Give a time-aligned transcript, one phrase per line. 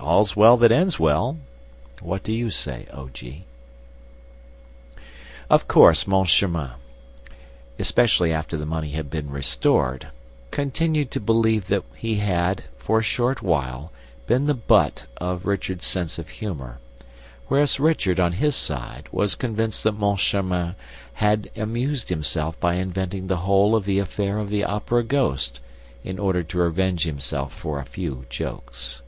[0.00, 1.38] All's well that ends well.
[2.00, 3.08] What do you say, O.
[3.10, 3.44] G.?"
[5.48, 6.70] Of course, Moncharmin,
[7.78, 10.08] especially after the money had been restored,
[10.50, 13.92] continued to believe that he had, for a short while,
[14.26, 16.80] been the butt of Richard's sense of humor,
[17.46, 20.74] whereas Richard, on his side, was convinced that Moncharmin
[21.14, 25.60] had amused himself by inventing the whole of the affair of the Opera ghost,
[26.02, 29.02] in order to revenge himself for a few jokes.